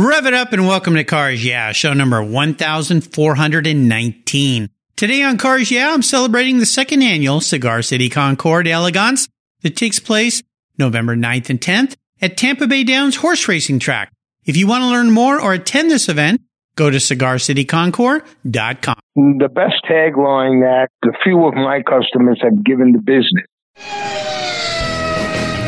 [0.00, 4.70] Rev it up and welcome to Cars Yeah, show number 1419.
[4.94, 9.28] Today on Cars Yeah, I'm celebrating the second annual Cigar City Concours d'Elegance
[9.62, 10.40] that takes place
[10.78, 14.12] November 9th and 10th at Tampa Bay Downs Horse Racing Track.
[14.44, 16.42] If you want to learn more or attend this event,
[16.76, 19.00] go to cigarcityconcord.com.
[19.16, 23.46] The best tagline that a few of my customers have given the business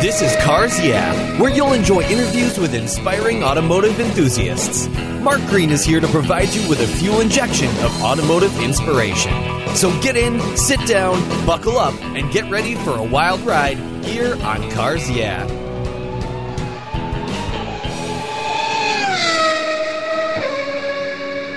[0.01, 4.89] this is Cars Yeah, where you'll enjoy interviews with inspiring automotive enthusiasts.
[5.21, 9.33] Mark Green is here to provide you with a fuel injection of automotive inspiration.
[9.75, 14.35] So get in, sit down, buckle up, and get ready for a wild ride here
[14.43, 15.47] on Cars Yeah.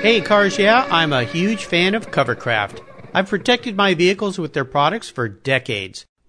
[0.01, 2.81] Hey, Cars Yeah, I'm a huge fan of Covercraft.
[3.13, 6.05] I've protected my vehicles with their products for decades.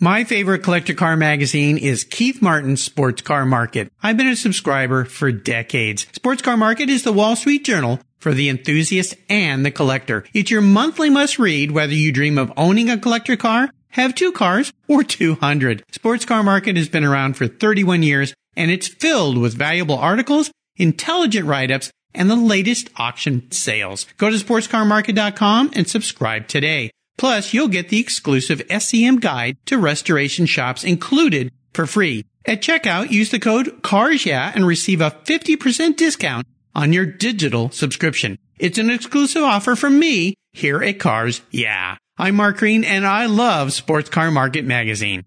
[0.00, 3.90] My favorite collector car magazine is Keith Martin's Sports Car Market.
[4.00, 6.06] I've been a subscriber for decades.
[6.12, 10.22] Sports Car Market is the Wall Street Journal for the enthusiast and the collector.
[10.32, 14.30] It's your monthly must read whether you dream of owning a collector car, have two
[14.30, 15.82] cars, or 200.
[15.90, 20.52] Sports Car Market has been around for 31 years and it's filled with valuable articles,
[20.76, 24.06] intelligent write-ups, and the latest auction sales.
[24.16, 26.92] Go to sportscarmarket.com and subscribe today.
[27.18, 32.24] Plus, you'll get the exclusive SCM guide to restoration shops included for free.
[32.46, 38.38] At checkout, use the code CARSYA and receive a 50% discount on your digital subscription.
[38.58, 41.96] It's an exclusive offer from me here at Cars Yeah.
[42.16, 45.24] I'm Mark Green and I love Sports Car Market Magazine.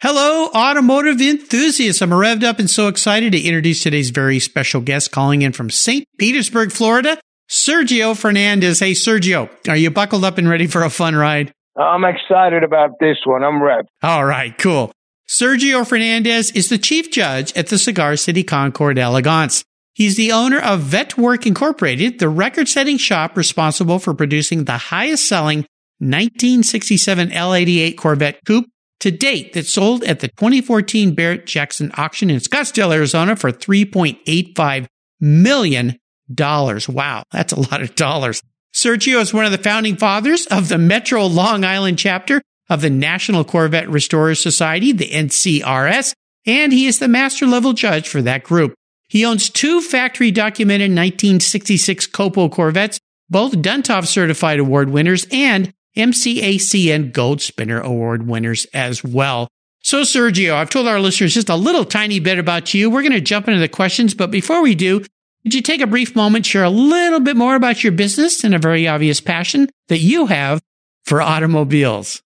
[0.00, 2.00] Hello, automotive enthusiasts.
[2.00, 5.70] I'm revved up and so excited to introduce today's very special guest calling in from
[5.70, 6.06] St.
[6.18, 7.18] Petersburg, Florida.
[7.50, 8.78] Sergio Fernandez.
[8.78, 11.52] Hey, Sergio, are you buckled up and ready for a fun ride?
[11.76, 13.42] I'm excited about this one.
[13.42, 13.88] I'm ready.
[14.02, 14.92] All right, cool.
[15.28, 19.64] Sergio Fernandez is the chief judge at the Cigar City Concours d'Elegance.
[19.94, 25.26] He's the owner of Vetwork Incorporated, the record setting shop responsible for producing the highest
[25.26, 25.66] selling
[25.98, 28.66] 1967 L88 Corvette Coupe
[29.00, 34.86] to date that sold at the 2014 Barrett Jackson auction in Scottsdale, Arizona for 3.85
[35.20, 35.96] million
[36.34, 36.88] dollars.
[36.88, 38.42] Wow, that's a lot of dollars.
[38.74, 42.90] Sergio is one of the founding fathers of the Metro Long Island chapter of the
[42.90, 46.14] National Corvette Restorers Society, the NCRS,
[46.46, 48.74] and he is the master level judge for that group.
[49.08, 57.12] He owns two factory documented 1966 Copo Corvettes, both Duntov certified award winners and MCACN
[57.12, 59.48] Gold Spinner Award winners as well.
[59.82, 62.88] So, Sergio, I've told our listeners just a little tiny bit about you.
[62.88, 65.02] We're going to jump into the questions, but before we do,
[65.42, 68.54] could you take a brief moment, share a little bit more about your business and
[68.54, 70.60] a very obvious passion that you have
[71.04, 72.22] for automobiles?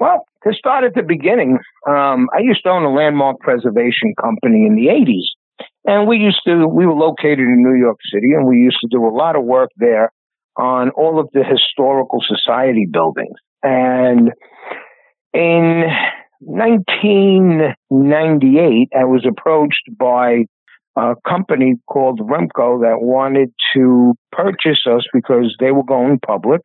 [0.00, 1.58] Well, to start at the beginning,
[1.88, 5.28] um, I used to own a landmark preservation company in the 80s.
[5.84, 8.88] And we used to, we were located in New York City, and we used to
[8.90, 10.12] do a lot of work there
[10.56, 13.38] on all of the historical society buildings.
[13.62, 14.32] And
[15.32, 15.84] in
[16.40, 20.44] 1998, I was approached by
[20.98, 26.60] a company called Remco that wanted to purchase us because they were going public.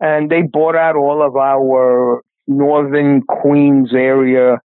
[0.00, 4.58] And they bought out all of our northern Queens area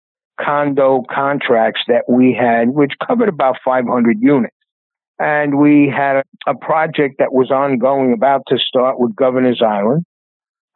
[0.40, 4.54] condo contracts that we had, which covered about 500 units.
[5.18, 10.04] And we had a project that was ongoing, about to start with Governor's Island.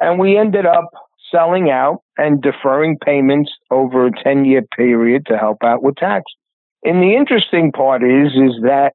[0.00, 0.88] And we ended up
[1.30, 6.34] selling out and deferring payments over a 10 year period to help out with taxes.
[6.84, 8.92] And the interesting part is, is that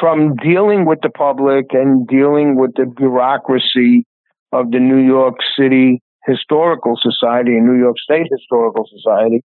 [0.00, 4.04] from dealing with the public and dealing with the bureaucracy
[4.52, 9.42] of the New York City Historical Society and New York State Historical Society,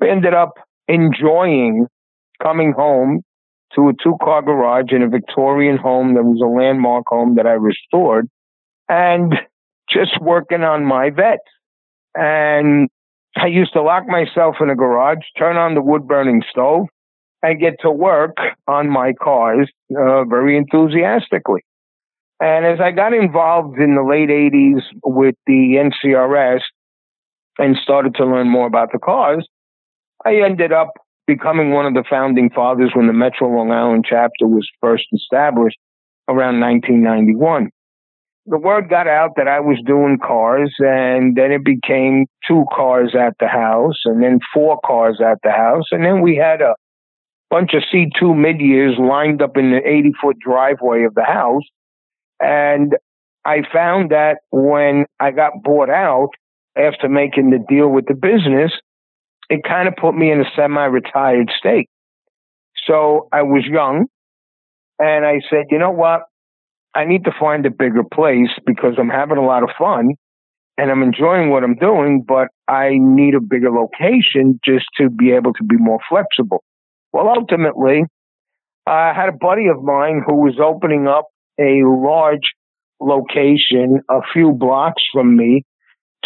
[0.00, 0.54] we ended up
[0.86, 1.86] enjoying
[2.42, 3.22] coming home
[3.74, 7.46] to a two car garage in a Victorian home that was a landmark home that
[7.46, 8.28] I restored
[8.88, 9.34] and
[9.90, 11.40] just working on my vet.
[12.14, 12.88] And
[13.36, 16.86] I used to lock myself in a garage, turn on the wood burning stove,
[17.42, 18.36] and get to work
[18.66, 21.62] on my cars uh, very enthusiastically.
[22.40, 26.60] And as I got involved in the late 80s with the NCRS
[27.58, 29.46] and started to learn more about the cars,
[30.24, 30.92] I ended up
[31.26, 35.78] becoming one of the founding fathers when the Metro Long Island chapter was first established
[36.28, 37.70] around 1991.
[38.50, 43.14] The word got out that I was doing cars and then it became two cars
[43.14, 45.84] at the house and then four cars at the house.
[45.90, 46.74] And then we had a
[47.50, 51.64] bunch of C2 mid years lined up in the 80 foot driveway of the house.
[52.40, 52.96] And
[53.44, 56.30] I found that when I got bought out
[56.74, 58.72] after making the deal with the business,
[59.50, 61.90] it kind of put me in a semi retired state.
[62.86, 64.06] So I was young
[64.98, 66.22] and I said, you know what?
[66.94, 70.14] I need to find a bigger place because I'm having a lot of fun
[70.76, 75.32] and I'm enjoying what I'm doing, but I need a bigger location just to be
[75.32, 76.62] able to be more flexible.
[77.12, 78.04] Well, ultimately,
[78.86, 81.26] I had a buddy of mine who was opening up
[81.60, 82.54] a large
[83.00, 85.64] location a few blocks from me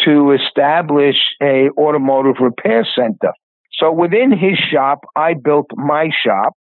[0.04, 3.32] to establish a automotive repair center.
[3.72, 6.52] So within his shop, I built my shop,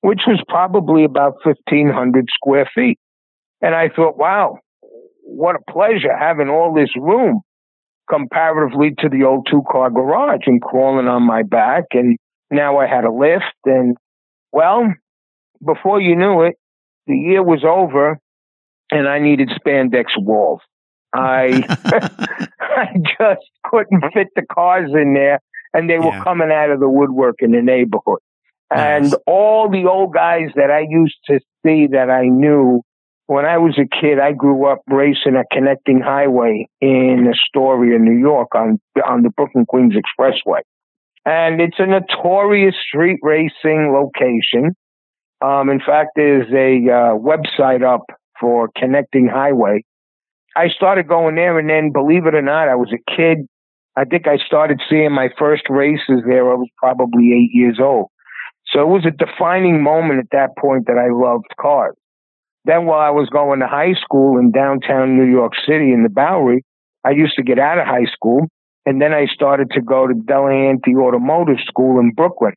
[0.00, 2.98] which was probably about 1500 square feet.
[3.62, 4.58] And I thought, wow,
[5.22, 7.40] what a pleasure having all this room
[8.10, 11.84] comparatively to the old two car garage and crawling on my back.
[11.92, 12.18] And
[12.50, 13.96] now I had a lift and
[14.52, 14.92] well,
[15.64, 16.56] before you knew it,
[17.06, 18.18] the year was over
[18.90, 20.60] and I needed spandex walls.
[21.14, 21.62] I
[22.60, 25.40] I just couldn't fit the cars in there,
[25.72, 26.24] and they were yeah.
[26.24, 28.20] coming out of the woodwork in the neighborhood.
[28.70, 29.12] Nice.
[29.12, 32.82] And all the old guys that I used to see that I knew
[33.30, 38.18] when I was a kid, I grew up racing a connecting highway in Astoria, New
[38.18, 40.60] York, on on the Brooklyn Queens Expressway,
[41.24, 44.74] and it's a notorious street racing location.
[45.42, 48.02] Um, in fact, there's a uh, website up
[48.40, 49.84] for Connecting Highway,
[50.56, 53.46] I started going there, and then believe it or not, I was a kid.
[53.96, 56.50] I think I started seeing my first races there.
[56.50, 58.08] I was probably eight years old.
[58.66, 61.94] So it was a defining moment at that point that I loved cars.
[62.64, 66.10] Then while I was going to high school in downtown New York City in the
[66.10, 66.64] Bowery,
[67.04, 68.48] I used to get out of high school
[68.84, 72.54] and then I started to go to Delahanty Automotive School in Brooklyn.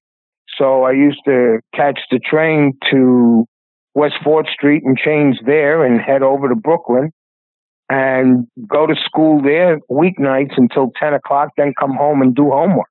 [0.57, 3.45] So I used to catch the train to
[3.93, 7.11] West 4th Street and change there and head over to Brooklyn
[7.89, 12.87] and go to school there weeknights until 10 o'clock, then come home and do homework.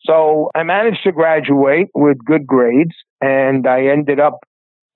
[0.00, 4.40] So I managed to graduate with good grades and I ended up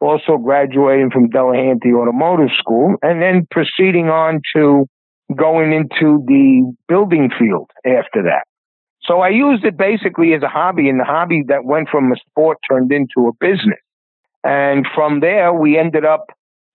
[0.01, 4.87] also graduating from Delahanty Automotive School and then proceeding on to
[5.37, 8.45] going into the building field after that.
[9.03, 12.17] So I used it basically as a hobby and the hobby that went from a
[12.17, 13.79] sport turned into a business.
[14.45, 16.27] And from there, we ended up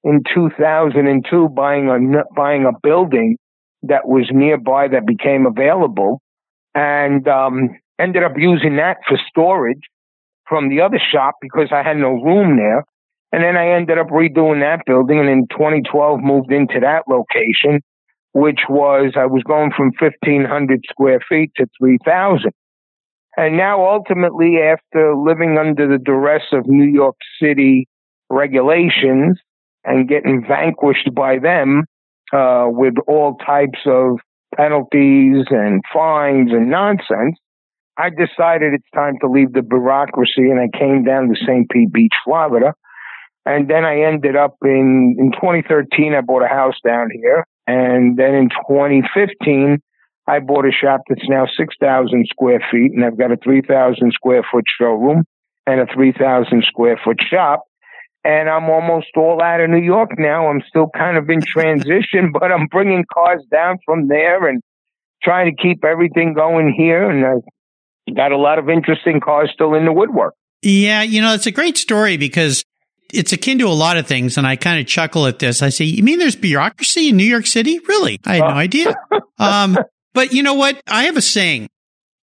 [0.04, 3.38] in 2002 buying a buying a building
[3.84, 6.22] that was nearby that became available,
[6.74, 7.70] and um,
[8.00, 9.82] ended up using that for storage
[10.48, 12.84] from the other shop because I had no room there.
[13.36, 17.82] And then I ended up redoing that building, and in 2012 moved into that location,
[18.32, 22.54] which was I was going from 1,500 square feet to 3,000.
[23.36, 27.90] And now, ultimately, after living under the duress of New York City
[28.30, 29.38] regulations
[29.84, 31.84] and getting vanquished by them
[32.32, 34.20] uh, with all types of
[34.56, 37.38] penalties and fines and nonsense,
[37.98, 41.70] I decided it's time to leave the bureaucracy and I came down to St.
[41.70, 42.74] Pete Beach, Florida.
[43.46, 47.46] And then I ended up in, in 2013, I bought a house down here.
[47.68, 49.80] And then in 2015,
[50.28, 54.44] I bought a shop that's now 6,000 square feet and I've got a 3,000 square
[54.52, 55.24] foot showroom
[55.68, 57.64] and a 3,000 square foot shop.
[58.24, 60.48] And I'm almost all out of New York now.
[60.48, 64.62] I'm still kind of in transition, but I'm bringing cars down from there and
[65.22, 67.08] trying to keep everything going here.
[67.08, 70.34] And I've got a lot of interesting cars still in the woodwork.
[70.64, 72.64] Yeah, you know, it's a great story because
[73.14, 74.38] it's akin to a lot of things.
[74.38, 75.62] And I kind of chuckle at this.
[75.62, 77.80] I say, you mean there's bureaucracy in New York City?
[77.88, 78.20] Really?
[78.26, 78.96] I had no idea.
[79.38, 79.78] Um,
[80.14, 80.82] but you know what?
[80.88, 81.68] I have a saying.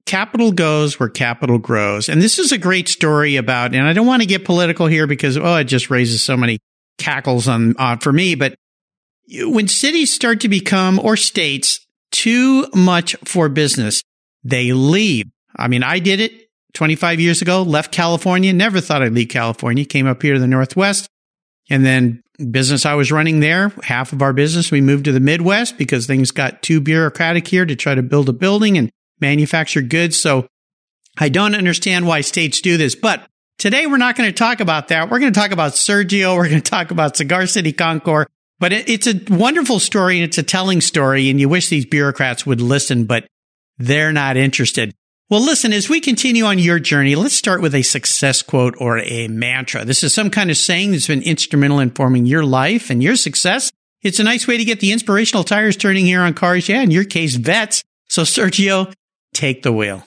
[0.06, 2.08] Capital goes where capital grows.
[2.08, 5.06] And this is a great story about, and I don't want to get political here
[5.06, 6.60] because, oh, it just raises so many
[6.96, 8.36] cackles on, uh, for me.
[8.36, 8.54] But
[9.28, 14.02] when cities start to become, or states, too much for business,
[14.44, 15.26] they leave.
[15.54, 16.43] I mean, I did it
[16.74, 20.46] 25 years ago, left California, never thought I'd leave California, came up here to the
[20.46, 21.08] Northwest.
[21.70, 25.20] And then business I was running there, half of our business, we moved to the
[25.20, 28.90] Midwest because things got too bureaucratic here to try to build a building and
[29.20, 30.20] manufacture goods.
[30.20, 30.46] So
[31.18, 33.26] I don't understand why states do this, but
[33.58, 35.10] today we're not going to talk about that.
[35.10, 36.36] We're going to talk about Sergio.
[36.36, 38.26] We're going to talk about Cigar City Concours,
[38.58, 41.30] but it, it's a wonderful story and it's a telling story.
[41.30, 43.26] And you wish these bureaucrats would listen, but
[43.78, 44.92] they're not interested.
[45.30, 48.98] Well, listen, as we continue on your journey, let's start with a success quote or
[48.98, 49.82] a mantra.
[49.82, 53.16] This is some kind of saying that's been instrumental in forming your life and your
[53.16, 53.72] success.
[54.02, 56.68] It's a nice way to get the inspirational tires turning here on cars.
[56.68, 57.82] Yeah, in your case, vets.
[58.06, 58.92] So, Sergio,
[59.32, 60.06] take the wheel.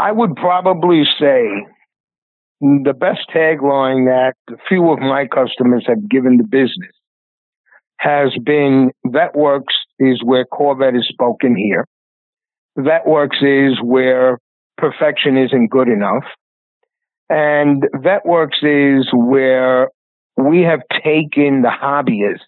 [0.00, 1.46] I would probably say
[2.60, 6.92] the best tagline that a few of my customers have given the business
[7.98, 11.86] has been Vetworks is where Corvette is spoken here.
[12.76, 14.38] Vetworks is where
[14.76, 16.24] perfection isn't good enough.
[17.28, 19.88] And Vetworks is where
[20.36, 22.46] we have taken the hobbyists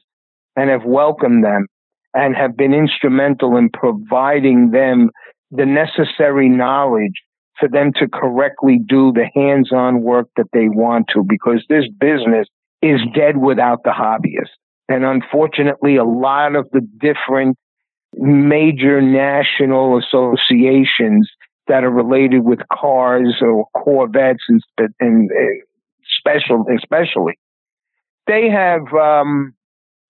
[0.56, 1.66] and have welcomed them
[2.14, 5.11] and have been instrumental in providing them
[5.50, 7.14] the necessary knowledge
[7.58, 12.47] for them to correctly do the hands-on work that they want to because this business
[12.82, 14.54] is dead without the hobbyists.
[14.88, 17.56] And unfortunately, a lot of the different
[18.16, 21.28] major national associations
[21.68, 24.62] that are related with cars or Corvettes and,
[25.00, 25.64] and uh,
[26.18, 27.38] special, especially,
[28.26, 29.54] they have um,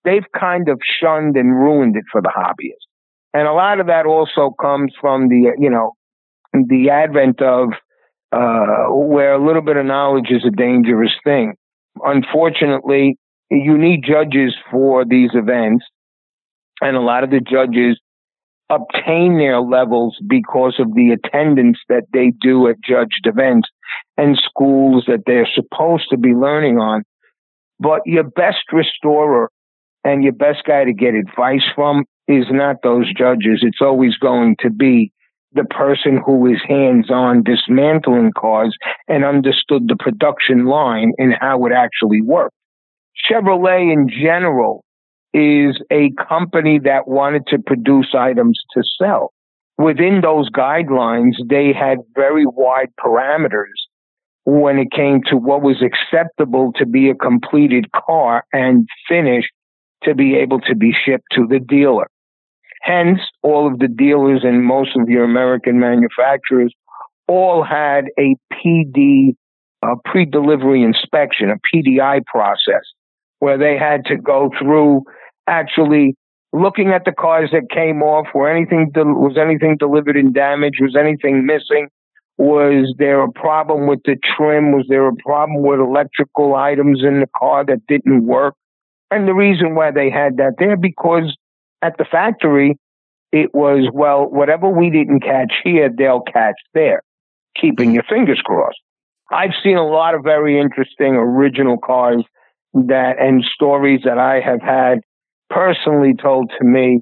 [0.04, 2.86] they've kind of shunned and ruined it for the hobbyists.
[3.34, 5.92] And a lot of that also comes from the you know
[6.52, 7.70] the advent of
[8.32, 11.54] uh, where a little bit of knowledge is a dangerous thing.
[12.02, 13.16] Unfortunately,
[13.50, 15.84] you need judges for these events,
[16.80, 17.98] and a lot of the judges
[18.70, 23.68] obtain their levels because of the attendance that they do at judged events
[24.16, 27.02] and schools that they're supposed to be learning on.
[27.80, 29.50] But your best restorer
[30.04, 33.60] and your best guy to get advice from is not those judges.
[33.62, 35.12] It's always going to be
[35.52, 38.76] the person who is hands on dismantling cars
[39.08, 42.54] and understood the production line and how it actually worked.
[43.28, 44.84] Chevrolet in general
[45.34, 49.32] is a company that wanted to produce items to sell.
[49.76, 53.78] Within those guidelines, they had very wide parameters
[54.44, 59.50] when it came to what was acceptable to be a completed car and finished
[60.04, 62.08] to be able to be shipped to the dealer.
[62.82, 66.72] Hence, all of the dealers and most of your American manufacturers
[67.26, 69.36] all had a PD,
[69.82, 72.82] a pre-delivery inspection, a PDI process,
[73.40, 75.02] where they had to go through
[75.48, 76.14] actually
[76.52, 78.26] looking at the cars that came off.
[78.34, 80.78] Were anything was anything delivered in damage?
[80.80, 81.88] Was anything missing?
[82.36, 84.72] Was there a problem with the trim?
[84.72, 88.54] Was there a problem with electrical items in the car that didn't work?
[89.10, 91.36] And the reason why they had that there because
[91.82, 92.76] at the factory
[93.32, 97.02] it was well whatever we didn't catch here they'll catch there,
[97.60, 98.78] keeping your fingers crossed.
[99.30, 102.24] I've seen a lot of very interesting original cars
[102.72, 105.00] that and stories that I have had
[105.50, 107.00] personally told to me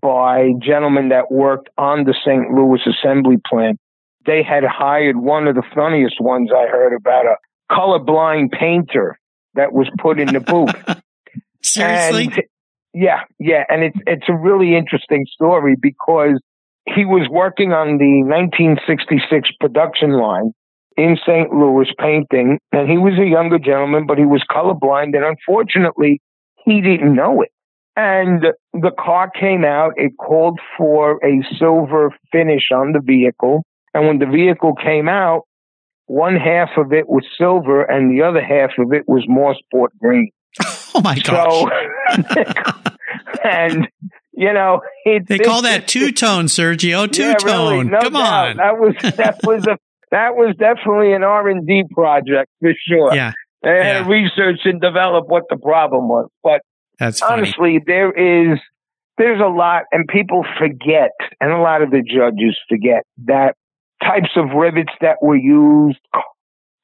[0.00, 2.50] by gentlemen that worked on the St.
[2.52, 3.78] Louis assembly plant.
[4.26, 7.36] They had hired one of the funniest ones I heard about a
[7.70, 9.18] colorblind painter
[9.54, 10.74] that was put in the booth.
[11.62, 12.24] Seriously?
[12.24, 12.42] And,
[12.94, 16.40] yeah, yeah, and it's it's a really interesting story because
[16.86, 20.52] he was working on the 1966 production line
[20.96, 21.52] in St.
[21.52, 26.20] Louis painting, and he was a younger gentleman, but he was colorblind, and unfortunately,
[26.64, 27.50] he didn't know it.
[27.96, 33.62] And the car came out, it called for a silver finish on the vehicle.
[33.92, 35.42] And when the vehicle came out,
[36.06, 40.30] one half of it was silver and the other half of it was Mosport green.
[40.96, 41.50] Oh my gosh.
[42.14, 42.54] So,
[43.44, 43.88] and
[44.32, 47.10] you know, it, they call that two tone, Sergio.
[47.10, 47.48] Two tone.
[47.48, 48.48] Yeah, really, no Come doubt.
[48.50, 48.56] on.
[48.58, 49.76] That was that was a
[50.12, 53.14] that was definitely an R and D project for sure.
[53.14, 53.32] Yeah.
[53.62, 54.02] They had Yeah.
[54.04, 56.28] to research and develop what the problem was.
[56.44, 56.60] But
[56.98, 57.42] That's funny.
[57.42, 58.58] honestly, there is
[59.16, 63.54] there's a lot, and people forget, and a lot of the judges forget that
[64.02, 66.00] types of rivets that were used,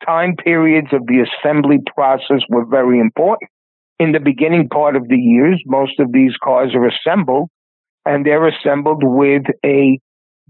[0.04, 3.50] time periods of the assembly process were very important.
[3.98, 7.50] In the beginning part of the years, most of these cars are assembled,
[8.06, 9.98] and they're assembled with a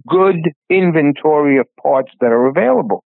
[0.07, 0.37] good
[0.69, 3.02] inventory of parts that are available.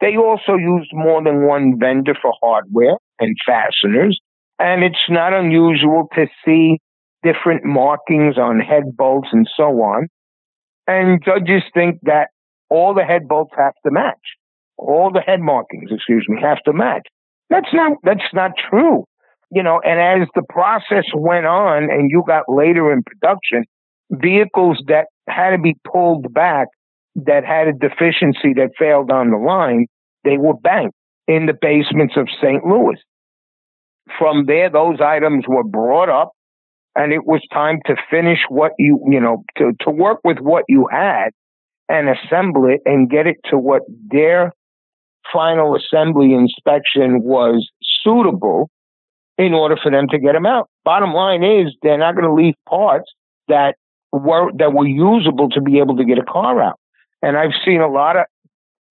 [0.00, 4.18] They also used more than one vendor for hardware and fasteners,
[4.58, 6.78] and it's not unusual to see
[7.22, 10.08] different markings on head bolts and so on.
[10.86, 12.28] And judges think that
[12.70, 14.18] all the head bolts have to match.
[14.78, 17.06] all the head markings, excuse me, have to match.
[17.50, 19.04] That's not that's not true.
[19.50, 23.64] You know, and as the process went on and you got later in production,
[24.10, 26.68] vehicles that had to be pulled back
[27.16, 29.86] that had a deficiency that failed on the line,
[30.24, 30.96] they were banked
[31.28, 32.64] in the basements of St.
[32.66, 32.96] Louis.
[34.18, 36.32] From there, those items were brought up
[36.94, 40.64] and it was time to finish what you, you know, to, to work with what
[40.68, 41.30] you had
[41.88, 44.52] and assemble it and get it to what their
[45.32, 47.68] final assembly inspection was
[48.02, 48.70] suitable
[49.36, 50.68] in order for them to get them out.
[50.84, 53.10] Bottom line is they're not going to leave parts
[53.48, 53.74] that
[54.12, 56.78] were that were usable to be able to get a car out.
[57.20, 58.24] And I've seen a lot of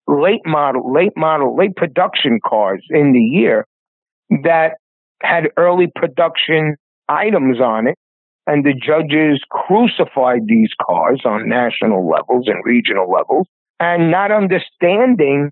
[0.06, 3.66] late model, late model, late production cars in the year
[4.42, 4.74] that
[5.24, 6.76] had early production
[7.08, 7.98] items on it.
[8.46, 13.46] And the judges crucified these cars on national levels and regional levels
[13.80, 15.50] and not understanding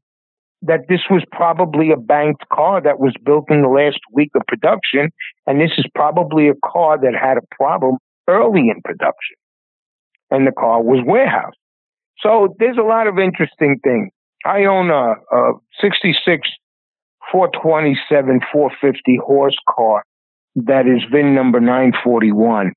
[0.62, 4.42] that this was probably a banked car that was built in the last week of
[4.46, 5.10] production.
[5.46, 7.96] And this is probably a car that had a problem
[8.28, 9.36] early in production.
[10.30, 11.56] And the car was warehoused.
[12.20, 14.10] So there's a lot of interesting things.
[14.44, 16.48] I own a, a 66
[17.32, 20.04] 427 450 horse car
[20.54, 22.72] that is VIN number 941.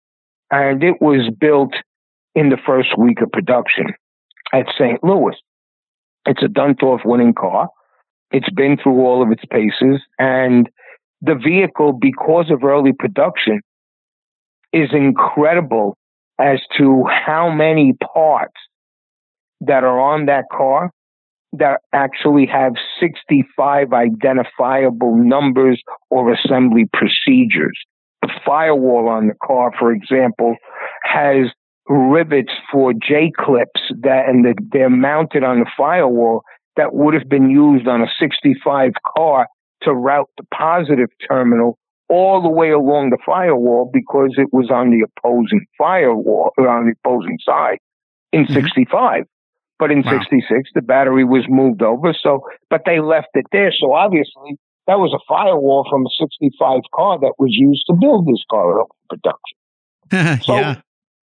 [0.51, 1.73] And it was built
[2.33, 3.87] in the first week of production
[4.53, 5.03] at St.
[5.03, 5.35] Louis.
[6.25, 7.69] It's a Duntov winning car.
[8.31, 10.01] It's been through all of its paces.
[10.17, 10.69] And
[11.21, 13.61] the vehicle, because of early production,
[14.73, 15.97] is incredible
[16.39, 18.55] as to how many parts
[19.61, 20.91] that are on that car
[21.59, 27.77] that actually have 65 identifiable numbers or assembly procedures.
[28.21, 30.55] The firewall on the car, for example,
[31.03, 31.47] has
[31.87, 36.41] rivets for J clips that, and the, they're mounted on the firewall
[36.75, 39.47] that would have been used on a 65 car
[39.83, 41.77] to route the positive terminal
[42.09, 46.93] all the way along the firewall because it was on the opposing firewall, on the
[47.03, 47.77] opposing side
[48.31, 48.53] in mm-hmm.
[48.53, 49.25] 65.
[49.77, 50.19] But in wow.
[50.19, 52.13] 66, the battery was moved over.
[52.13, 53.71] So, but they left it there.
[53.77, 54.57] So obviously
[54.87, 58.81] that was a firewall from a 65 car that was used to build this car
[58.81, 60.43] up production.
[60.45, 60.81] so, yeah.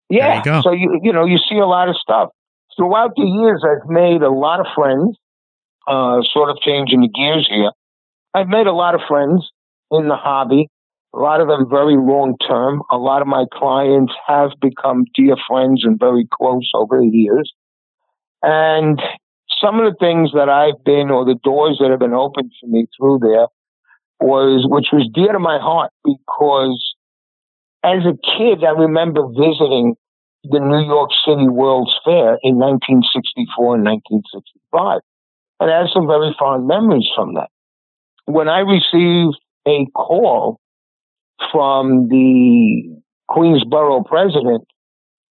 [0.10, 0.42] Yeah.
[0.44, 2.30] You so you, you know, you see a lot of stuff.
[2.76, 5.18] Throughout the years, I've made a lot of friends,
[5.88, 7.72] uh, sort of changing the gears here.
[8.34, 9.50] I've made a lot of friends
[9.92, 10.70] in the hobby.
[11.14, 12.82] A lot of them very long term.
[12.92, 17.52] A lot of my clients have become dear friends and very close over the years.
[18.42, 19.00] And
[19.62, 22.68] some of the things that I've been, or the doors that have been opened for
[22.68, 23.48] me through there,
[24.20, 26.96] was which was dear to my heart because
[27.84, 29.96] as a kid, I remember visiting
[30.44, 35.00] the New York City World's Fair in 1964 and 1965,
[35.60, 37.50] and I have some very fond memories from that.
[38.26, 40.60] When I received a call
[41.52, 43.00] from the
[43.30, 44.68] Queensboro president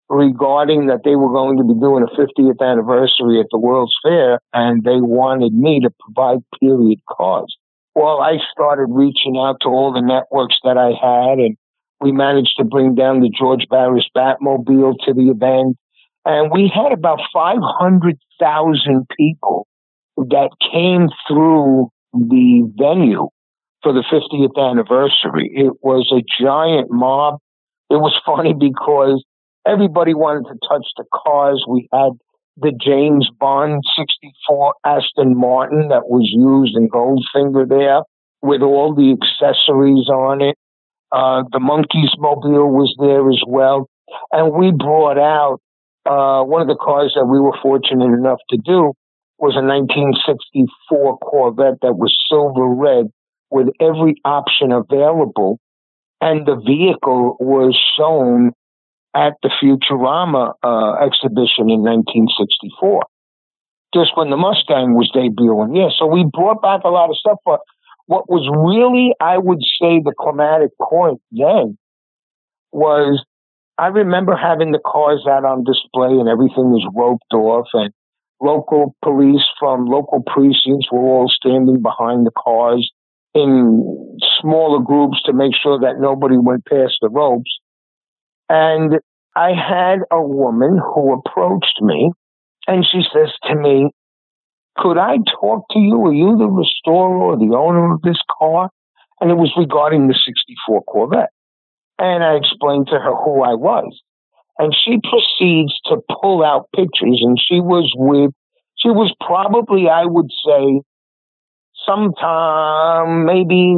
[0.09, 4.41] regarding that they were going to be doing a 50th anniversary at the World's Fair
[4.53, 7.57] and they wanted me to provide period cards.
[7.95, 11.57] Well, I started reaching out to all the networks that I had and
[12.01, 15.77] we managed to bring down the George Barris Batmobile to the event.
[16.25, 19.67] And we had about 500,000 people
[20.17, 23.29] that came through the venue
[23.83, 25.51] for the 50th anniversary.
[25.55, 27.39] It was a giant mob.
[27.91, 29.25] It was funny because
[29.67, 31.65] everybody wanted to touch the cars.
[31.69, 32.13] We had
[32.57, 38.03] the James Bond 64 Aston Martin that was used in Goldfinger there
[38.43, 40.57] with all the accessories on it.
[41.13, 43.89] Uh, the Monkeemobile was there as well.
[44.33, 45.61] And we brought out
[46.07, 48.93] uh, one of the cars that we were fortunate enough to do
[49.39, 53.07] was a 1964 Corvette that was silver red
[53.51, 55.59] with every option available.
[56.21, 58.53] And the vehicle was shown
[59.17, 63.03] at the Futurama uh, exhibition in 1964,
[63.95, 65.75] just when the Mustang was debuting.
[65.75, 67.39] Yeah, so we brought back a lot of stuff.
[67.45, 67.61] But
[68.05, 71.79] what was really, I would say, the climatic point then
[72.73, 73.25] was
[73.79, 77.93] I remember having the cars out on display and everything was roped off and
[78.41, 82.91] local police from local precincts were all standing behind the cars
[83.35, 87.51] in smaller groups to make sure that nobody went past the ropes.
[88.49, 89.01] And
[89.35, 92.11] I had a woman who approached me
[92.67, 93.91] and she says to me,
[94.77, 96.05] could I talk to you?
[96.07, 98.71] Are you the restorer or the owner of this car?
[99.21, 101.31] And it was regarding the 64 Corvette.
[101.99, 103.99] And I explained to her who I was.
[104.59, 108.33] And she proceeds to pull out pictures and she was with
[108.79, 110.83] She was probably, I would say,
[111.87, 113.77] sometime maybe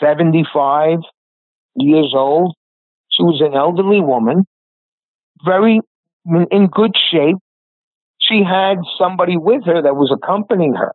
[0.00, 0.98] 75
[1.76, 2.54] years old.
[3.16, 4.44] She was an elderly woman,
[5.44, 5.80] very
[6.50, 7.36] in good shape.
[8.18, 10.92] She had somebody with her that was accompanying her.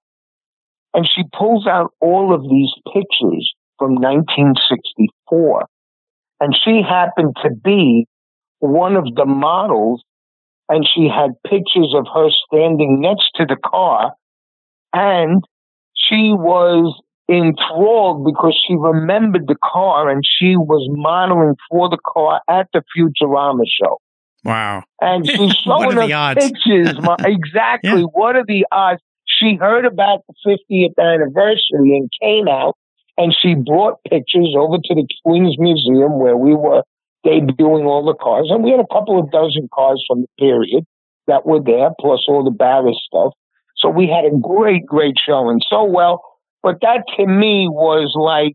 [0.94, 5.66] And she pulls out all of these pictures from 1964.
[6.42, 8.06] And she happened to be
[8.60, 10.04] one of the models
[10.70, 14.14] and she had pictures of her standing next to the car
[14.94, 15.44] and
[15.96, 17.00] she was
[17.32, 22.84] enthralled because she remembered the car and she was modeling for the car at the
[22.96, 23.98] Futurama show.
[24.44, 24.84] Wow.
[25.00, 26.98] And she's showing us pictures.
[27.20, 28.02] exactly.
[28.02, 28.06] Yeah.
[28.12, 29.02] What are the odds?
[29.26, 32.76] She heard about the 50th anniversary and came out
[33.18, 36.84] and she brought pictures over to the Queens Museum where we were
[37.26, 38.48] debuting all the cars.
[38.50, 40.86] And we had a couple of dozen cars from the period
[41.28, 43.34] that were there, plus all the Barris stuff.
[43.78, 46.24] So we had a great, great show and so well.
[46.64, 48.54] But that to me was like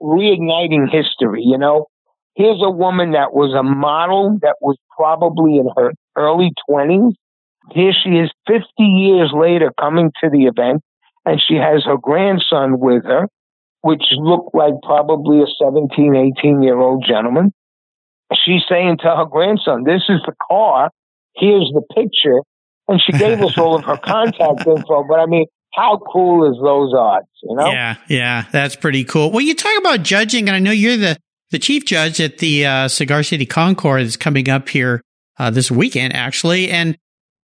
[0.00, 1.86] reigniting history, you know?
[2.36, 7.12] Here's a woman that was a model that was probably in her early 20s.
[7.72, 10.82] Here she is 50 years later coming to the event
[11.26, 13.26] and she has her grandson with her,
[13.80, 17.52] which looked like probably a 17, 18 year old gentleman
[18.34, 20.90] she's saying to her grandson, This is the car,
[21.36, 22.40] here's the picture.
[22.88, 25.04] And she gave us all of her contact info.
[25.06, 25.46] But I mean,
[25.78, 27.66] how cool is those odds, you know?
[27.66, 29.30] Yeah, yeah, that's pretty cool.
[29.30, 31.16] Well, you talk about judging, and I know you're the,
[31.50, 35.02] the chief judge at the uh, Cigar City Concours that's coming up here
[35.38, 36.70] uh, this weekend, actually.
[36.70, 36.96] And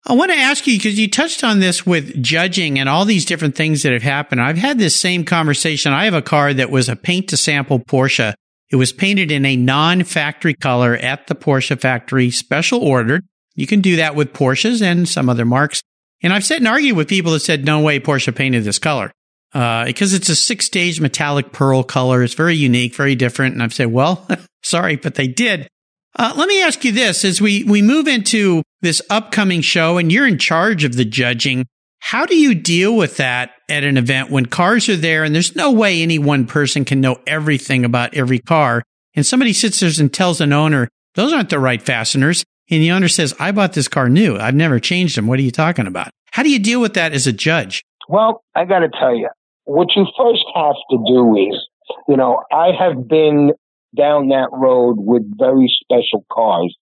[0.06, 3.24] I want to ask you because you touched on this with judging and all these
[3.24, 4.40] different things that have happened.
[4.40, 5.92] I've had this same conversation.
[5.92, 8.34] I have a car that was a paint to sample Porsche
[8.70, 13.24] it was painted in a non-factory color at the Porsche factory, special ordered.
[13.54, 15.82] You can do that with Porsches and some other marks.
[16.22, 19.12] And I've sat and argued with people that said, no way Porsche painted this color.
[19.54, 22.22] Uh, because it's a six stage metallic pearl color.
[22.22, 23.54] It's very unique, very different.
[23.54, 24.26] And I've said, well,
[24.62, 25.68] sorry, but they did.
[26.16, 30.12] Uh, let me ask you this as we, we move into this upcoming show and
[30.12, 31.64] you're in charge of the judging.
[32.00, 35.57] How do you deal with that at an event when cars are there and there's
[35.57, 38.83] no way any one person can know everything about every car?
[39.14, 42.44] And somebody sits there and tells an owner, those aren't the right fasteners.
[42.70, 44.37] And the owner says, I bought this car new.
[44.37, 45.26] I've never changed them.
[45.26, 46.11] What are you talking about?
[46.33, 47.83] How do you deal with that as a judge?
[48.09, 49.28] Well, I got to tell you,
[49.64, 51.66] what you first have to do is,
[52.09, 53.52] you know, I have been
[53.96, 56.76] down that road with very special cars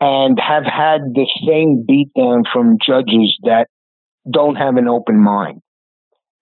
[0.00, 3.66] and have had the same beatdown from judges that
[4.30, 5.60] don't have an open mind.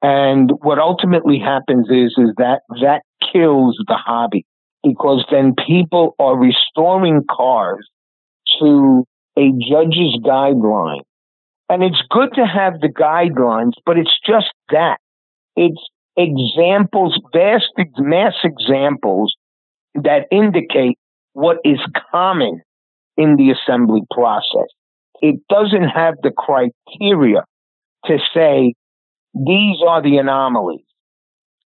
[0.02, 4.46] And what ultimately happens is, is that that kills the hobby
[4.82, 7.86] because then people are restoring cars
[8.60, 9.04] to
[9.38, 11.02] a judge's guideline.
[11.68, 14.98] And it's good to have the guidelines, but it's just that.
[15.56, 15.80] It's
[16.16, 19.34] examples, vast, mass examples
[19.94, 20.98] that indicate
[21.32, 21.78] what is
[22.10, 22.62] common
[23.16, 24.68] in the assembly process.
[25.22, 27.44] It doesn't have the criteria
[28.06, 28.74] to say
[29.34, 30.84] these are the anomalies.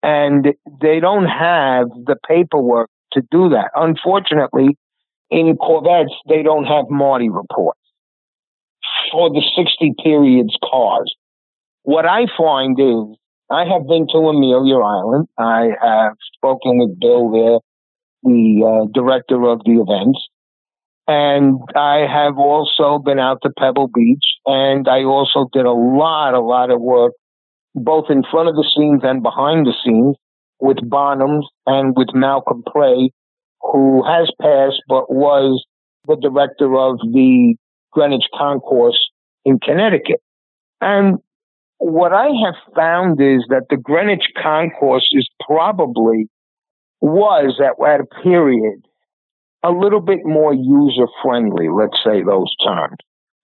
[0.02, 0.48] And
[0.82, 3.69] they don't have the paperwork to do that.
[3.76, 4.78] Unfortunately,
[5.34, 7.80] in Corvettes, they don't have Marti reports
[9.12, 11.13] for the 60 periods cars.
[11.84, 13.17] What I find is
[13.50, 15.28] I have been to Amelia Island.
[15.38, 17.60] I have spoken with Bill there,
[18.24, 20.19] the uh, director of the events.
[21.08, 26.34] And I have also been out to Pebble Beach and I also did a lot,
[26.34, 27.13] a lot of work
[27.76, 30.15] both in front of the scenes and behind the scenes
[30.60, 33.12] with Bonhams and with Malcolm Pray,
[33.63, 35.63] who has passed but was
[36.08, 37.56] the director of the
[37.91, 38.99] Greenwich Concourse
[39.45, 40.21] in Connecticut.
[40.82, 41.19] And
[41.78, 46.28] what I have found is that the Greenwich Concourse is probably
[47.02, 48.82] was at, at a period
[49.63, 52.97] a little bit more user friendly, let's say those terms.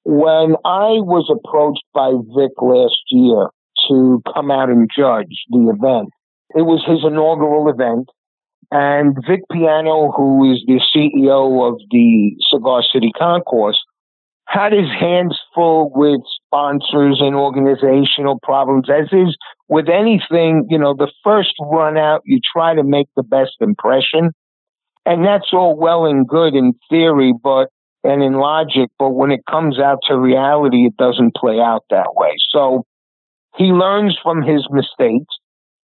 [0.04, 3.50] When I was approached by Vic last year
[3.90, 6.10] to come out and judge the event,
[6.56, 8.10] it was his inaugural event.
[8.72, 13.80] And Vic Piano, who is the CEO of the Cigar City Concourse,
[14.46, 19.36] had his hands full with sponsors and organizational problems, as is
[19.68, 24.32] with anything, you know, the first run out, you try to make the best impression.
[25.06, 27.70] And that's all well and good in theory, but
[28.04, 32.16] and in logic, but when it comes out to reality, it doesn't play out that
[32.16, 32.34] way.
[32.50, 32.86] So
[33.58, 35.36] he learns from his mistakes.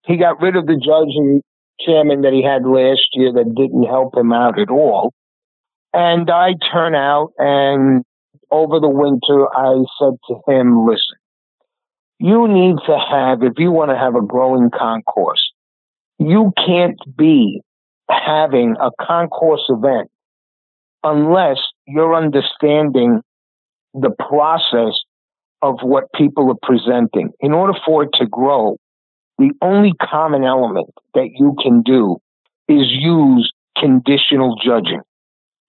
[0.07, 1.43] He got rid of the judge and
[1.81, 5.13] chairman that he had last year that didn't help him out at all.
[5.93, 8.05] And I turn out and
[8.51, 11.17] over the winter, I said to him, listen,
[12.19, 15.53] you need to have, if you want to have a growing concourse,
[16.19, 17.63] you can't be
[18.11, 20.11] having a concourse event
[21.05, 23.21] unless you're understanding
[23.95, 24.99] the process
[25.63, 27.31] of what people are presenting.
[27.41, 28.77] In order for it to grow,
[29.39, 32.17] the only common element that you can do
[32.69, 35.01] is use conditional judging.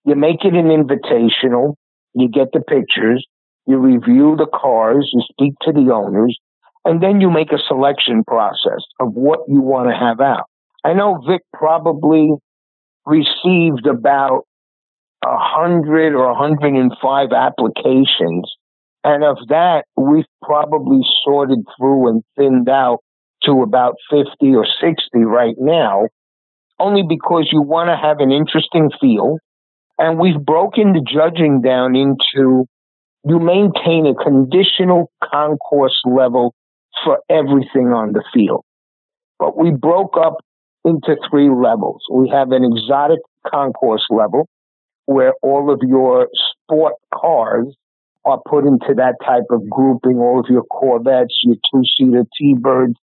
[0.05, 1.75] You make it an invitational,
[2.13, 3.25] you get the pictures,
[3.67, 6.37] you review the cars, you speak to the owners,
[6.85, 10.45] and then you make a selection process of what you want to have out.
[10.83, 12.31] I know Vic probably
[13.05, 14.45] received about
[15.23, 18.51] a hundred or 105 applications.
[19.03, 22.99] And of that, we've probably sorted through and thinned out
[23.43, 26.07] to about 50 or 60 right now,
[26.79, 29.37] only because you want to have an interesting feel.
[29.97, 32.65] And we've broken the judging down into
[33.25, 36.53] you maintain a conditional concourse level
[37.03, 38.63] for everything on the field.
[39.37, 40.37] But we broke up
[40.85, 42.01] into three levels.
[42.11, 44.47] We have an exotic concourse level
[45.05, 46.27] where all of your
[46.63, 47.75] sport cars
[48.25, 52.95] are put into that type of grouping, all of your Corvettes, your two-seater T-Birds.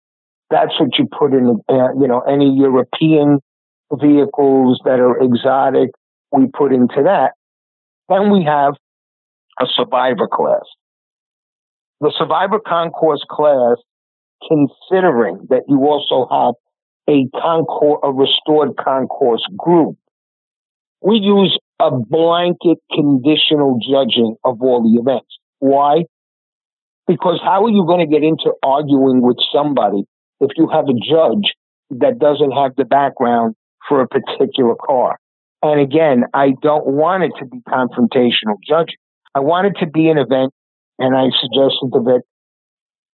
[0.50, 3.40] That's what you put in, uh, you know, any European
[3.92, 5.90] vehicles that are exotic,
[6.32, 7.32] we put into that.
[8.08, 8.74] Then we have
[9.60, 10.62] a survivor class.
[12.00, 13.78] The survivor concourse class,
[14.46, 16.54] considering that you also have
[17.08, 19.96] a concourse, a restored concourse group,
[21.00, 25.38] we use a blanket conditional judging of all the events.
[25.58, 26.04] Why?
[27.06, 30.04] Because how are you going to get into arguing with somebody
[30.40, 31.52] if you have a judge
[31.90, 33.54] that doesn't have the background
[33.88, 35.18] for a particular car?
[35.62, 38.96] And again, I don't want it to be confrontational judging.
[39.34, 40.52] I want it to be an event,
[40.98, 42.22] and I suggested Vic,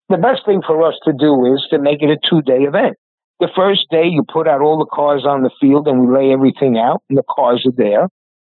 [0.08, 2.96] the best thing for us to do is to make it a two day event.
[3.38, 6.32] The first day, you put out all the cars on the field and we lay
[6.32, 8.08] everything out, and the cars are there.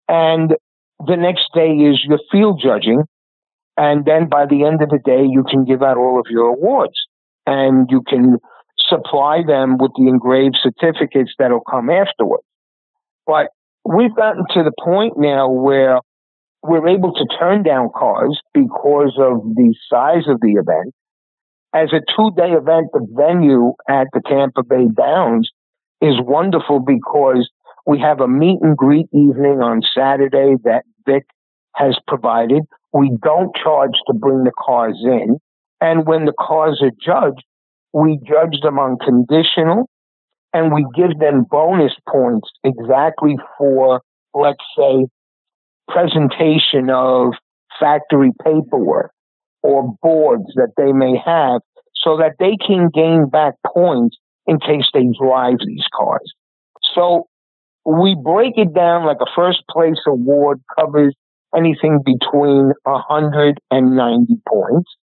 [0.08, 0.56] And
[1.06, 3.04] the next day is your field judging.
[3.78, 6.48] And then by the end of the day, you can give out all of your
[6.48, 6.96] awards
[7.46, 8.38] and you can
[8.90, 12.44] supply them with the engraved certificates that'll come afterwards.
[13.26, 13.48] But
[13.86, 16.00] we've gotten to the point now where
[16.64, 20.94] we're able to turn down cars because of the size of the event.
[21.74, 25.50] As a two day event, the venue at the Tampa Bay Downs
[26.02, 27.50] is wonderful because
[27.86, 31.26] we have a meet and greet evening on Saturday that Vic
[31.76, 32.64] has provided.
[32.94, 35.38] We don't charge to bring the cars in.
[35.80, 37.44] And when the cars are judged,
[37.94, 39.90] we judge them on conditional
[40.54, 44.02] and we give them bonus points exactly for,
[44.34, 45.06] let's say,
[45.88, 47.34] presentation of
[47.80, 49.12] factory paperwork
[49.64, 51.62] or boards that they may have
[51.96, 56.34] so that they can gain back points in case they drive these cars.
[56.96, 57.28] So
[57.86, 61.16] we break it down like a first place award covers
[61.56, 64.96] anything between 190 points.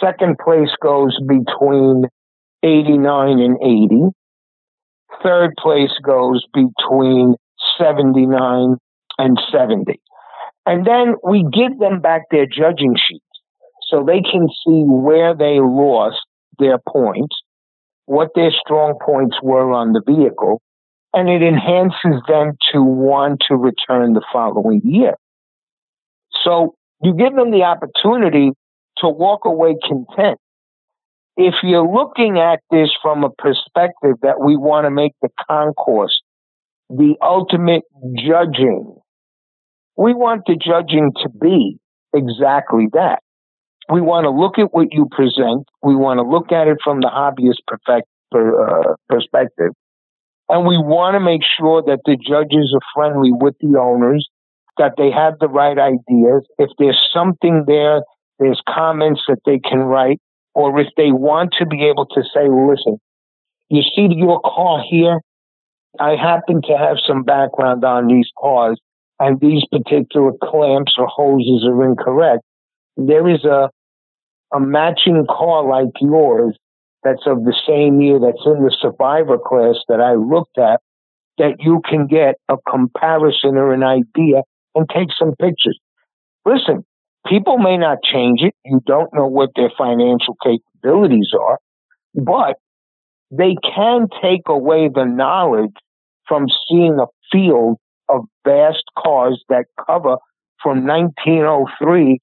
[0.00, 2.04] Second place goes between
[2.62, 4.10] 89 and 80.
[5.22, 7.34] Third place goes between
[7.78, 8.76] 79
[9.18, 10.00] and 70.
[10.66, 13.24] And then we give them back their judging sheets
[13.88, 16.18] so they can see where they lost
[16.58, 17.36] their points,
[18.04, 20.60] what their strong points were on the vehicle,
[21.14, 25.14] and it enhances them to want to return the following year.
[26.44, 28.52] So you give them the opportunity
[29.00, 30.38] to walk away content.
[31.36, 36.20] If you're looking at this from a perspective that we want to make the concourse
[36.90, 37.82] the ultimate
[38.16, 38.96] judging
[39.98, 41.76] we want the judging to be
[42.14, 43.18] exactly that.
[43.90, 45.66] We want to look at what you present.
[45.82, 49.72] We want to look at it from the hobbyist perfect, uh, perspective.
[50.48, 54.28] And we want to make sure that the judges are friendly with the owners,
[54.78, 56.46] that they have the right ideas.
[56.58, 58.02] If there's something there,
[58.38, 60.20] there's comments that they can write,
[60.54, 62.98] or if they want to be able to say, listen,
[63.68, 65.20] you see your car here?
[66.00, 68.80] I happen to have some background on these cars
[69.18, 72.42] and these particular clamps or hoses are incorrect,
[72.96, 73.70] there is a
[74.54, 76.56] a matching car like yours
[77.02, 80.80] that's of the same year that's in the survivor class that I looked at
[81.36, 84.42] that you can get a comparison or an idea
[84.74, 85.78] and take some pictures.
[86.46, 86.84] Listen,
[87.26, 88.54] people may not change it.
[88.64, 91.58] You don't know what their financial capabilities are,
[92.14, 92.56] but
[93.30, 95.74] they can take away the knowledge
[96.26, 97.78] from seeing a field
[98.08, 100.16] of vast cars that cover
[100.62, 102.18] from 1903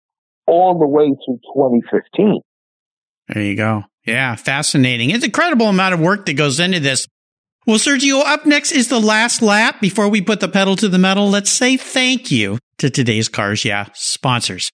[0.48, 2.42] all the way to 2015.
[3.30, 3.84] There you go.
[4.06, 5.10] Yeah, fascinating.
[5.10, 7.08] It's incredible amount of work that goes into this.
[7.66, 9.82] Well, Sergio, up next is the last lap.
[9.82, 13.66] Before we put the pedal to the metal, let's say thank you to today's Cars
[13.66, 14.70] Yeah sponsors.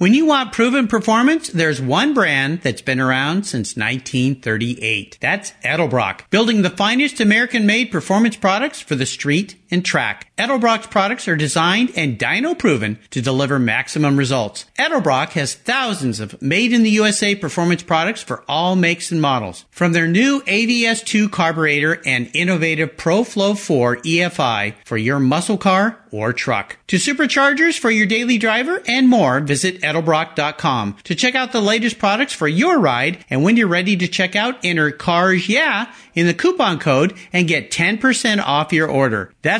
[0.00, 5.18] When you want proven performance, there's one brand that's been around since 1938.
[5.20, 10.30] That's Edelbrock, building the finest American made performance products for the street and track.
[10.36, 14.66] Edelbrock's products are designed and dyno proven to deliver maximum results.
[14.78, 19.64] Edelbrock has thousands of made in the USA performance products for all makes and models.
[19.70, 26.32] From their new AVS2 carburetor and innovative ProFlow 4 EFI for your muscle car or
[26.32, 26.76] truck.
[26.88, 31.98] To superchargers for your daily driver and more, visit edelbrock.com to check out the latest
[31.98, 33.24] products for your ride.
[33.30, 37.48] And when you're ready to check out, enter CARS YEAH in the coupon code and
[37.48, 39.32] get 10% off your order.
[39.42, 39.59] That's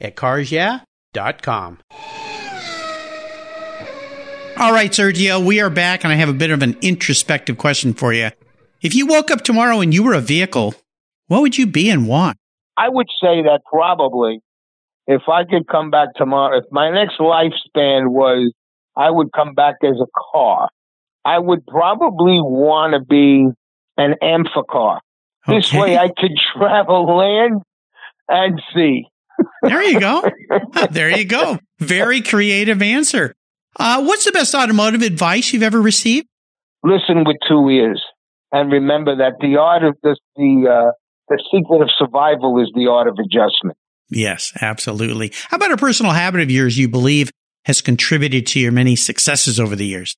[0.00, 1.78] at carsyeah.com.
[4.56, 7.94] All right, Sergio, we are back, and I have a bit of an introspective question
[7.94, 8.30] for you.
[8.82, 10.74] If you woke up tomorrow and you were a vehicle,
[11.28, 12.34] what would you be and why?
[12.76, 14.40] I would say that probably
[15.08, 18.52] if I could come back tomorrow, if my next lifespan was
[18.96, 20.68] I would come back as a car,
[21.24, 23.48] I would probably want to be
[23.96, 24.98] an amphicar.
[25.48, 25.58] Okay.
[25.58, 27.62] This way I could travel land
[28.28, 29.06] and sea.
[29.62, 30.24] There you go.
[30.90, 31.58] there you go.
[31.78, 33.34] Very creative answer.
[33.76, 36.26] Uh, what's the best automotive advice you've ever received?
[36.82, 38.02] Listen with two ears,
[38.52, 40.92] and remember that the art of the the uh,
[41.28, 43.76] the secret of survival is the art of adjustment.
[44.10, 45.32] Yes, absolutely.
[45.48, 47.30] How about a personal habit of yours you believe
[47.66, 50.16] has contributed to your many successes over the years?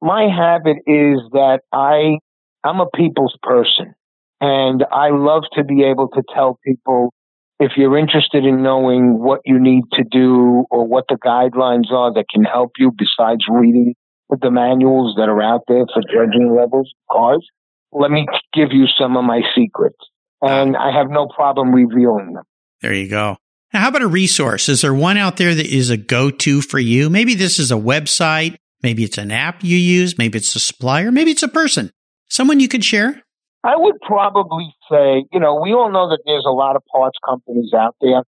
[0.00, 2.18] My habit is that I
[2.64, 3.94] I'm a people's person,
[4.40, 7.12] and I love to be able to tell people
[7.58, 12.12] if you're interested in knowing what you need to do or what the guidelines are
[12.14, 13.94] that can help you besides reading
[14.28, 17.46] the manuals that are out there for judging levels cars,
[17.92, 19.96] let me give you some of my secrets.
[20.42, 22.44] And I have no problem revealing them.
[22.82, 23.36] There you go.
[23.72, 24.68] Now, how about a resource?
[24.68, 27.08] Is there one out there that is a go to for you?
[27.08, 28.56] Maybe this is a website.
[28.82, 30.18] Maybe it's an app you use.
[30.18, 31.10] Maybe it's a supplier.
[31.10, 31.90] Maybe it's a person.
[32.28, 33.22] Someone you could share?
[33.64, 37.18] I would probably say, you know, we all know that there's a lot of parts
[37.24, 38.22] companies out there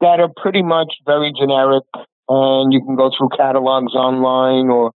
[0.00, 1.84] that are pretty much very generic,
[2.28, 4.90] and you can go through catalogs online or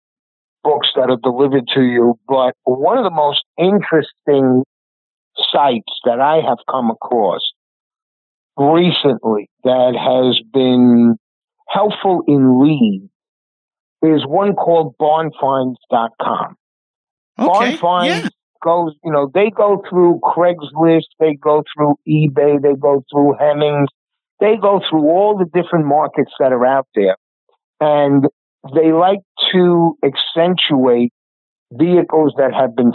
[0.64, 2.18] books that are delivered to you.
[2.28, 4.64] But one of the most interesting
[5.52, 7.42] sites that I have come across
[8.58, 11.18] recently that has been
[11.68, 13.10] helpful in leads
[14.02, 16.56] is one called barnfinds.com.
[17.40, 17.78] Okay.
[17.78, 18.28] Barn yeah
[18.64, 23.90] goes, you know, they go through Craigslist, they go through eBay, they go through Hemmings,
[24.40, 27.18] they go through all the different markets that are out there.
[27.80, 28.26] And
[28.74, 29.20] they like
[29.52, 31.12] to accentuate
[31.72, 32.94] vehicles that have been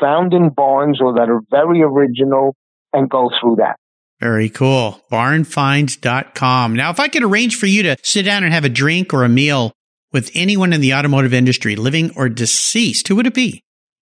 [0.00, 2.54] found in barns or that are very original
[2.92, 3.76] and go through that.
[4.20, 5.02] Very cool.
[5.10, 6.74] Barnfinds.com.
[6.74, 9.24] Now, if I could arrange for you to sit down and have a drink or
[9.24, 9.72] a meal
[10.12, 13.62] with anyone in the automotive industry, living or deceased, who would it be?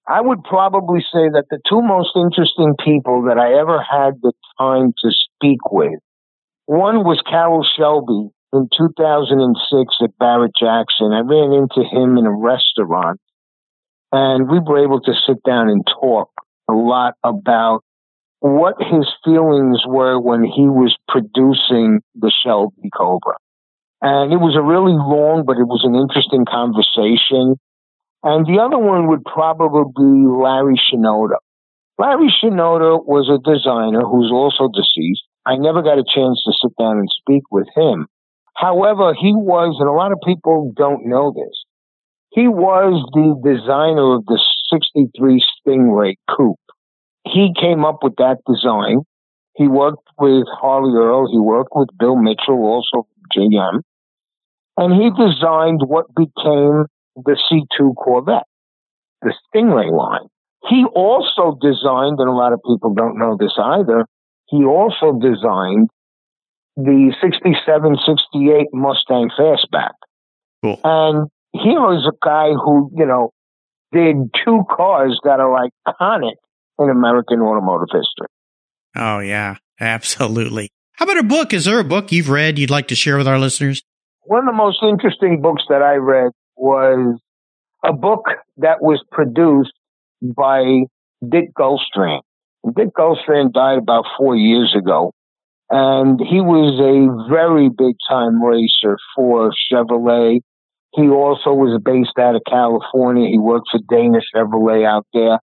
[0.09, 4.33] I would probably say that the two most interesting people that I ever had the
[4.59, 6.01] time to speak with,
[6.65, 11.13] one was Carroll Shelby in 2006 at Barrett Jackson.
[11.13, 13.21] I ran into him in a restaurant
[14.11, 16.31] and we were able to sit down and talk.
[16.71, 17.81] a lot about
[18.41, 23.37] what his feelings were when he was producing the Shelby Cobra.
[24.01, 27.57] And it was a really long, but it was an interesting conversation.
[28.23, 31.39] And the other one would probably be Larry Shinoda.
[31.99, 35.23] Larry Shinoda was a designer who's also deceased.
[35.47, 38.07] I never got a chance to sit down and speak with him.
[38.55, 41.65] However, he was, and a lot of people don't know this,
[42.31, 44.39] he was the designer of the
[44.71, 46.59] 63 Stingray Coupe.
[47.25, 49.03] He came up with that design.
[49.55, 51.31] He worked with Harley Earl.
[51.31, 53.07] He worked with Bill Mitchell, also
[53.37, 53.81] GM.
[54.77, 56.87] And he designed what became
[57.25, 58.47] the C2 Corvette,
[59.23, 60.29] the Stingray line.
[60.69, 64.07] He also designed, and a lot of people don't know this either,
[64.47, 65.89] he also designed
[66.77, 69.93] the 67, 68 Mustang Fastback.
[70.63, 70.81] Cool.
[70.85, 73.31] And he was a guy who, you know,
[73.93, 76.35] did two cars that are iconic
[76.79, 78.29] in American automotive history.
[78.97, 80.71] Oh, yeah, absolutely.
[80.93, 81.53] How about a book?
[81.53, 83.83] Is there a book you've read you'd like to share with our listeners?
[84.25, 87.19] One of the most interesting books that I read was
[87.85, 88.25] a book
[88.59, 89.73] that was produced
[90.23, 90.85] by
[91.27, 92.21] Dick Guldstrand.
[92.77, 95.13] Dick Guldstrand died about four years ago,
[95.71, 100.41] and he was a very big time racer for Chevrolet.
[100.95, 103.29] He also was based out of California.
[103.29, 105.39] He worked for Dana Chevrolet out there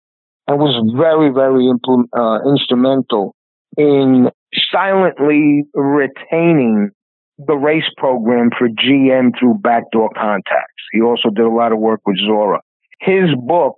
[0.47, 3.35] and was very, very impl- uh, instrumental
[3.77, 4.31] in
[4.73, 6.91] silently retaining
[7.39, 10.83] the race program for GM through backdoor contacts.
[10.93, 12.61] He also did a lot of work with Zora.
[13.01, 13.77] His book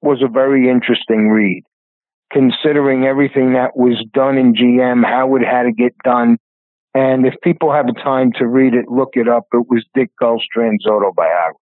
[0.00, 1.64] was a very interesting read,
[2.32, 6.38] considering everything that was done in GM, how it had to get done.
[6.94, 9.46] And if people have the time to read it, look it up.
[9.52, 11.58] It was Dick Guldstrand's autobiography.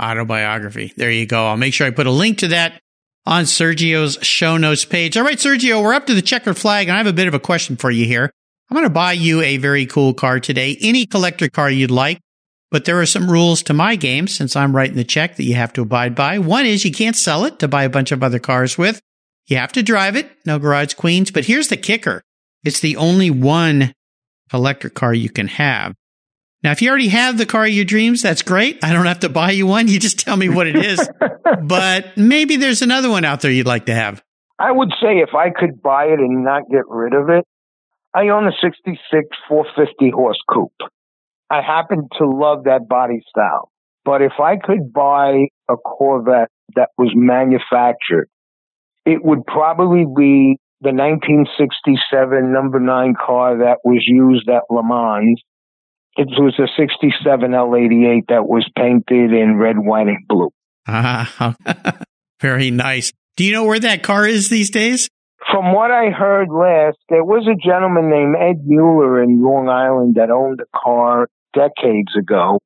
[0.00, 0.92] Autobiography.
[0.96, 1.46] There you go.
[1.46, 2.80] I'll make sure I put a link to that
[3.26, 5.16] on Sergio's show notes page.
[5.16, 7.34] All right, Sergio, we're up to the checkered flag, and I have a bit of
[7.34, 8.30] a question for you here.
[8.70, 12.20] I'm going to buy you a very cool car today, any collector car you'd like.
[12.70, 15.54] But there are some rules to my game since I'm writing the check that you
[15.54, 16.38] have to abide by.
[16.38, 19.00] One is you can't sell it to buy a bunch of other cars with.
[19.46, 20.30] You have to drive it.
[20.44, 21.30] No garage queens.
[21.30, 22.22] But here's the kicker.
[22.64, 23.94] It's the only one
[24.50, 25.94] collector car you can have.
[26.62, 28.84] Now, if you already have the car of your dreams, that's great.
[28.84, 29.88] I don't have to buy you one.
[29.88, 31.08] You just tell me what it is.
[31.62, 34.22] but maybe there's another one out there you'd like to have.
[34.58, 37.46] I would say if I could buy it and not get rid of it,
[38.18, 38.98] I own a 66
[39.48, 40.72] 450 horse coupe.
[41.48, 43.70] I happen to love that body style.
[44.04, 48.28] But if I could buy a Corvette that was manufactured,
[49.06, 55.40] it would probably be the 1967 number nine car that was used at Le Mans.
[56.16, 60.50] It was a 67 L88 that was painted in red, white, and blue.
[60.88, 61.54] Ah,
[62.40, 63.12] very nice.
[63.36, 65.08] Do you know where that car is these days?
[65.46, 70.16] From what I heard last, there was a gentleman named Ed Mueller in Long Island
[70.16, 72.58] that owned a car decades ago,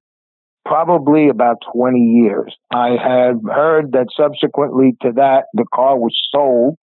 [0.64, 2.56] probably about 20 years.
[2.72, 6.76] I had heard that subsequently to that, the car was sold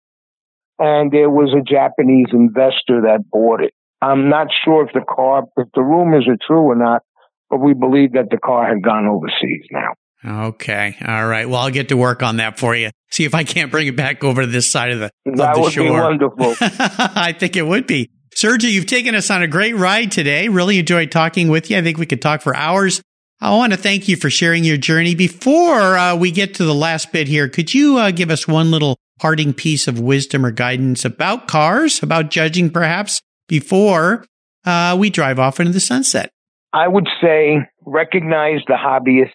[0.80, 3.74] and there was a Japanese investor that bought it.
[4.02, 7.02] I'm not sure if the car, if the rumors are true or not,
[7.50, 9.94] but we believe that the car had gone overseas now.
[10.26, 10.95] Okay.
[11.05, 11.47] All right.
[11.47, 12.89] Well, I'll get to work on that for you.
[13.11, 15.55] See if I can't bring it back over to this side of the, that of
[15.55, 15.84] the would shore.
[15.84, 16.55] be wonderful.
[16.61, 18.09] I think it would be.
[18.36, 20.47] Sergio, you've taken us on a great ride today.
[20.47, 21.78] Really enjoyed talking with you.
[21.78, 23.01] I think we could talk for hours.
[23.39, 25.13] I want to thank you for sharing your journey.
[25.13, 28.72] Before uh, we get to the last bit here, could you uh, give us one
[28.72, 34.26] little parting piece of wisdom or guidance about cars, about judging perhaps, before
[34.65, 36.32] uh, we drive off into the sunset?
[36.74, 39.32] I would say recognize the hobbyist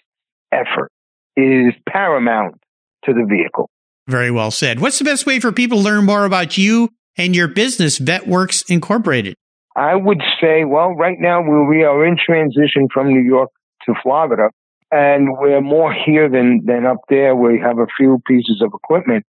[0.53, 0.91] effort
[1.35, 2.55] is paramount
[3.05, 3.69] to the vehicle.
[4.07, 4.79] Very well said.
[4.79, 8.69] What's the best way for people to learn more about you and your business, VetWorks
[8.69, 9.35] Incorporated?
[9.75, 13.49] I would say, well, right now we are in transition from New York
[13.85, 14.49] to Florida,
[14.91, 17.35] and we're more here than, than up there.
[17.35, 19.25] We have a few pieces of equipment.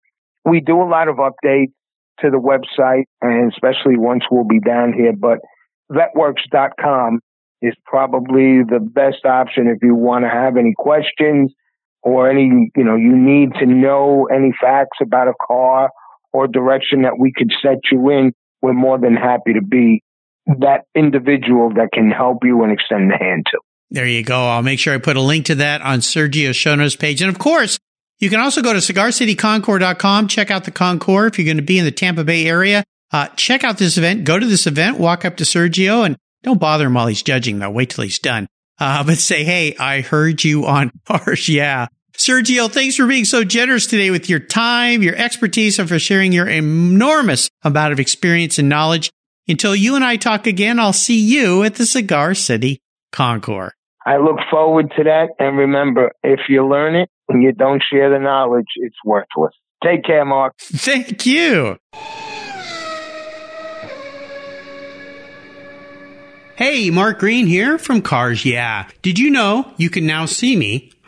[0.44, 1.72] We do a lot of updates
[2.20, 5.38] to the website, and especially once we'll be down here, but
[5.92, 7.20] vetworks.com
[7.62, 11.52] is probably the best option if you want to have any questions
[12.02, 15.90] or any, you know, you need to know any facts about a car
[16.32, 18.32] or direction that we could set you in.
[18.60, 20.02] We're more than happy to be
[20.46, 23.58] that individual that can help you and extend the hand to.
[23.90, 24.48] There you go.
[24.48, 27.20] I'll make sure I put a link to that on Sergio's show notes page.
[27.20, 27.78] And of course,
[28.18, 31.78] you can also go to cigarcityconcours.com, check out the Concours if you're going to be
[31.78, 32.84] in the Tampa Bay area.
[33.12, 36.60] Uh, check out this event, go to this event, walk up to Sergio and don't
[36.60, 37.70] bother him while he's judging though.
[37.70, 38.46] Wait till he's done.
[38.80, 41.48] Uh, but say, Hey, I heard you on cars.
[41.48, 41.86] yeah.
[42.16, 46.32] Sergio, thanks for being so generous today with your time, your expertise, and for sharing
[46.32, 49.10] your enormous amount of experience and knowledge.
[49.48, 52.80] Until you and I talk again, I'll see you at the Cigar City
[53.12, 53.72] Concours.
[54.04, 55.28] I look forward to that.
[55.38, 59.54] And remember, if you learn it and you don't share the knowledge, it's worthless.
[59.82, 60.54] Take care, Mark.
[60.58, 61.78] Thank you.
[66.54, 68.86] Hey, Mark Green here from Cars Yeah.
[69.00, 70.90] Did you know you can now see me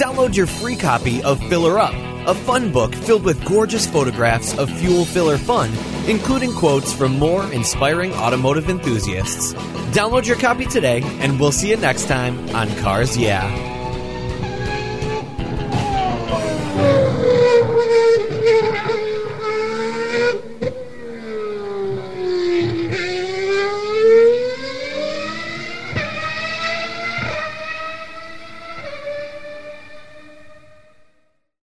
[0.00, 1.92] Download your free copy of Filler Up,
[2.26, 5.70] a fun book filled with gorgeous photographs of fuel filler fun,
[6.08, 9.52] including quotes from more inspiring automotive enthusiasts.
[9.92, 13.44] Download your copy today, and we'll see you next time on Cars Yeah.
[16.76, 19.00] Yeah.